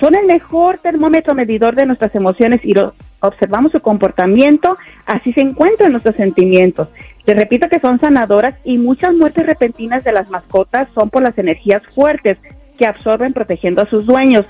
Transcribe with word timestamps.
Son 0.00 0.14
el 0.16 0.26
mejor 0.26 0.78
termómetro 0.78 1.34
medidor 1.34 1.74
de 1.76 1.86
nuestras 1.86 2.14
emociones 2.14 2.60
y 2.64 2.72
lo- 2.72 2.94
observamos 3.20 3.72
su 3.72 3.80
comportamiento, 3.80 4.76
así 5.06 5.32
se 5.32 5.40
encuentran 5.40 5.92
nuestros 5.92 6.16
sentimientos. 6.16 6.88
Te 7.24 7.34
repito 7.34 7.68
que 7.68 7.80
son 7.80 7.98
sanadoras 7.98 8.54
y 8.64 8.78
muchas 8.78 9.14
muertes 9.14 9.46
repentinas 9.46 10.04
de 10.04 10.12
las 10.12 10.30
mascotas 10.30 10.88
son 10.94 11.10
por 11.10 11.22
las 11.22 11.36
energías 11.38 11.82
fuertes 11.94 12.38
que 12.78 12.86
absorben 12.86 13.32
protegiendo 13.32 13.82
a 13.82 13.90
sus 13.90 14.06
dueños. 14.06 14.44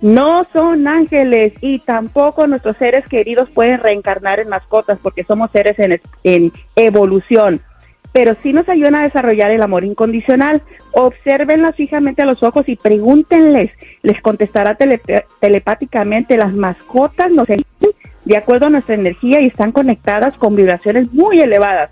No 0.00 0.46
son 0.52 0.88
ángeles 0.88 1.52
y 1.60 1.78
tampoco 1.80 2.46
nuestros 2.46 2.76
seres 2.78 3.06
queridos 3.08 3.48
pueden 3.50 3.78
reencarnar 3.78 4.40
en 4.40 4.48
mascotas 4.48 4.98
porque 5.02 5.24
somos 5.24 5.50
seres 5.52 5.76
en, 6.24 6.52
evolución 6.74 7.60
pero 8.14 8.36
sí 8.42 8.52
nos 8.52 8.68
ayudan 8.68 8.96
a 8.96 9.04
desarrollar 9.04 9.52
el 9.52 9.62
amor 9.62 9.84
incondicional. 9.84 10.60
Obsérvenlas 10.92 11.74
fijamente 11.76 12.20
a 12.20 12.26
los 12.26 12.42
ojos 12.42 12.68
y 12.68 12.76
pregúntenles, 12.76 13.70
les 14.02 14.20
contestará 14.20 14.74
tele- 14.74 15.00
telepáticamente. 15.40 16.36
Las 16.36 16.52
mascotas 16.52 17.30
nos 17.32 17.48
de 18.24 18.36
acuerdo 18.36 18.66
a 18.66 18.70
nuestra 18.70 18.94
energía 18.94 19.40
y 19.40 19.46
están 19.46 19.72
conectadas 19.72 20.34
con 20.36 20.54
vibraciones 20.56 21.12
muy 21.12 21.40
elevadas. 21.40 21.90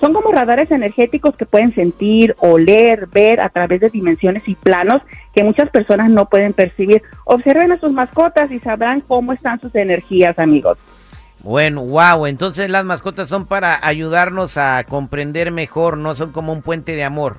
Son 0.00 0.14
como 0.14 0.32
radares 0.32 0.70
energéticos 0.70 1.36
que 1.36 1.44
pueden 1.44 1.74
sentir, 1.74 2.34
oler, 2.38 3.06
ver 3.08 3.40
a 3.40 3.50
través 3.50 3.80
de 3.80 3.90
dimensiones 3.90 4.42
y 4.48 4.54
planos 4.54 5.02
que 5.34 5.44
muchas 5.44 5.68
personas 5.68 6.10
no 6.10 6.26
pueden 6.26 6.54
percibir. 6.54 7.02
Observen 7.24 7.72
a 7.72 7.80
sus 7.80 7.92
mascotas 7.92 8.50
y 8.50 8.60
sabrán 8.60 9.02
cómo 9.02 9.34
están 9.34 9.60
sus 9.60 9.74
energías, 9.74 10.38
amigos. 10.38 10.78
Bueno, 11.42 11.84
wow, 11.84 12.26
entonces 12.26 12.70
las 12.70 12.84
mascotas 12.84 13.28
son 13.28 13.46
para 13.46 13.86
ayudarnos 13.86 14.56
a 14.56 14.84
comprender 14.84 15.50
mejor, 15.50 15.96
no 15.96 16.14
son 16.14 16.32
como 16.32 16.52
un 16.52 16.62
puente 16.62 16.96
de 16.96 17.04
amor. 17.04 17.36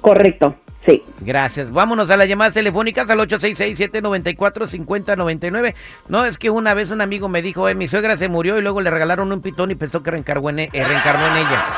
Correcto, 0.00 0.54
sí. 0.86 1.02
Gracias. 1.20 1.70
Vámonos 1.72 2.10
a 2.10 2.16
las 2.16 2.28
llamadas 2.28 2.54
telefónicas 2.54 3.08
al 3.10 3.18
866-794-5099. 3.20 5.74
No, 6.08 6.24
es 6.24 6.38
que 6.38 6.50
una 6.50 6.74
vez 6.74 6.90
un 6.90 7.00
amigo 7.00 7.28
me 7.28 7.42
dijo, 7.42 7.68
eh, 7.68 7.74
mi 7.74 7.88
suegra 7.88 8.16
se 8.16 8.28
murió 8.28 8.58
y 8.58 8.62
luego 8.62 8.80
le 8.80 8.90
regalaron 8.90 9.32
un 9.32 9.42
pitón 9.42 9.70
y 9.70 9.74
pensó 9.74 10.02
que 10.02 10.10
reencargó 10.10 10.50
en, 10.50 10.60
e- 10.60 10.70
eh, 10.72 10.84
reencarnó 10.84 11.26
en 11.28 11.36
ella. 11.38 11.64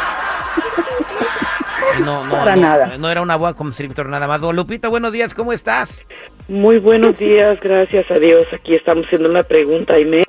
No, 2.04 2.24
no, 2.24 2.32
Para 2.32 2.56
no, 2.56 2.62
nada. 2.62 2.96
no 2.98 3.10
era 3.10 3.20
una 3.20 3.36
boa 3.36 3.52
constrictor 3.54 4.08
nada 4.08 4.26
más. 4.26 4.40
Lupita, 4.40 4.88
buenos 4.88 5.12
días, 5.12 5.34
¿cómo 5.34 5.52
estás? 5.52 6.02
Muy 6.48 6.78
buenos 6.78 7.18
días, 7.18 7.60
gracias 7.60 8.10
a 8.10 8.14
Dios. 8.18 8.46
Aquí 8.52 8.74
estamos 8.74 9.04
haciendo 9.06 9.28
una 9.28 9.42
pregunta, 9.42 9.94
Aime, 9.96 10.22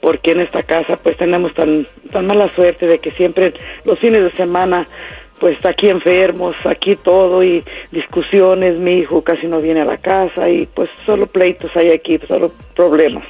porque 0.00 0.30
en 0.32 0.40
esta 0.40 0.62
casa 0.62 0.96
pues 1.02 1.18
tenemos 1.18 1.52
tan, 1.54 1.86
tan 2.12 2.26
mala 2.26 2.50
suerte 2.54 2.86
de 2.86 2.98
que 2.98 3.10
siempre 3.12 3.52
los 3.84 3.98
fines 3.98 4.22
de 4.24 4.32
semana 4.38 4.86
pues 5.42 5.58
aquí 5.66 5.90
enfermos, 5.90 6.54
aquí 6.64 6.94
todo 6.94 7.42
y 7.42 7.64
discusiones, 7.90 8.78
mi 8.78 8.98
hijo 8.98 9.24
casi 9.24 9.48
no 9.48 9.60
viene 9.60 9.80
a 9.80 9.84
la 9.84 9.96
casa 9.96 10.48
y 10.48 10.66
pues 10.66 10.88
solo 11.04 11.26
pleitos 11.26 11.68
hay 11.74 11.88
aquí, 11.90 12.16
solo 12.28 12.52
problemas. 12.76 13.24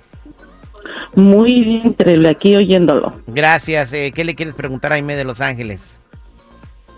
Muy 1.16 1.63
bien, 1.63 1.88
increíble, 1.88 2.31
aquí 2.31 2.56
oyéndolo. 2.56 3.16
Gracias, 3.27 3.92
eh, 3.92 4.13
¿qué 4.13 4.24
le 4.24 4.36
quieres 4.36 4.56
preguntar 4.56 4.94
a 4.94 4.95
Aime 4.95 5.16
de 5.16 5.25
Los 5.25 5.42
Ángeles? 5.42 5.97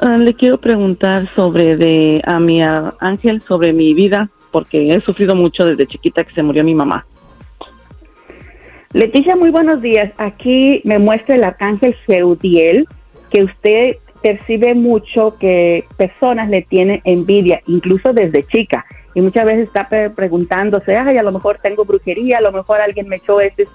Ah, 0.01 0.17
le 0.17 0.33
quiero 0.33 0.59
preguntar 0.59 1.29
sobre 1.35 1.75
de 1.75 2.21
a 2.25 2.39
mi 2.39 2.63
ah, 2.63 2.93
ángel 2.99 3.41
sobre 3.41 3.73
mi 3.73 3.93
vida, 3.93 4.29
porque 4.51 4.89
he 4.89 5.01
sufrido 5.01 5.35
mucho 5.35 5.65
desde 5.65 5.87
chiquita 5.87 6.23
que 6.23 6.33
se 6.33 6.41
murió 6.41 6.63
mi 6.63 6.73
mamá. 6.73 7.05
Leticia, 8.93 9.35
muy 9.35 9.51
buenos 9.51 9.81
días. 9.81 10.11
Aquí 10.17 10.81
me 10.85 10.99
muestra 10.99 11.35
el 11.35 11.43
arcángel 11.43 11.95
Feudiel, 12.05 12.87
que 13.29 13.43
usted 13.43 13.97
percibe 14.23 14.73
mucho 14.73 15.37
que 15.37 15.85
personas 15.97 16.49
le 16.49 16.61
tienen 16.63 17.01
envidia, 17.03 17.61
incluso 17.67 18.13
desde 18.13 18.47
chica. 18.47 18.85
Y 19.15 19.21
muchas 19.21 19.45
veces 19.45 19.67
está 19.67 19.89
pre- 19.89 20.09
preguntándose, 20.11 20.95
ay, 20.95 21.17
a 21.17 21.23
lo 21.23 21.31
mejor 21.31 21.59
tengo 21.61 21.83
brujería, 21.83 22.37
a 22.37 22.41
lo 22.41 22.51
mejor 22.51 22.79
alguien 22.79 23.09
me 23.09 23.17
echó 23.17 23.41
esto. 23.41 23.65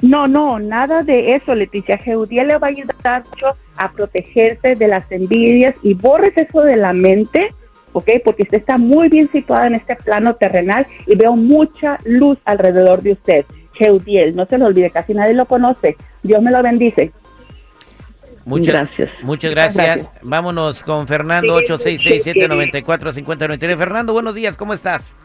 No, 0.00 0.28
no, 0.28 0.60
nada 0.60 1.02
de 1.02 1.34
eso, 1.34 1.54
Leticia. 1.54 1.98
Geudiel 1.98 2.48
le 2.48 2.56
va 2.58 2.68
a 2.68 2.70
ayudar 2.70 3.24
mucho 3.30 3.56
a 3.76 3.92
protegerse 3.92 4.74
de 4.74 4.88
las 4.88 5.10
envidias 5.10 5.74
y 5.82 5.94
borres 5.94 6.36
eso 6.36 6.60
de 6.62 6.76
la 6.76 6.92
mente, 6.92 7.54
¿ok? 7.92 8.08
Porque 8.24 8.44
usted 8.44 8.58
está 8.58 8.78
muy 8.78 9.08
bien 9.08 9.28
situada 9.32 9.66
en 9.66 9.74
este 9.74 9.96
plano 9.96 10.36
terrenal 10.36 10.86
y 11.06 11.16
veo 11.16 11.34
mucha 11.34 11.98
luz 12.04 12.38
alrededor 12.44 13.02
de 13.02 13.12
usted. 13.12 13.44
Geudiel, 13.72 14.36
no 14.36 14.46
se 14.46 14.58
lo 14.58 14.66
olvide, 14.66 14.90
casi 14.90 15.14
nadie 15.14 15.34
lo 15.34 15.46
conoce. 15.46 15.96
Dios 16.22 16.42
me 16.42 16.50
lo 16.50 16.62
bendice. 16.62 17.12
Muchas 18.44 18.74
Gracias. 18.74 19.10
Muchas 19.22 19.50
gracias. 19.50 19.86
Gracias. 19.86 20.10
Vámonos 20.22 20.82
con 20.82 21.06
Fernando, 21.06 21.58
866-794-5099. 21.60 23.76
Fernando, 23.76 24.12
buenos 24.12 24.34
días, 24.34 24.56
¿cómo 24.56 24.74
estás? 24.74 25.16